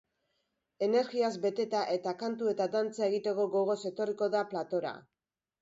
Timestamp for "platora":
4.55-4.97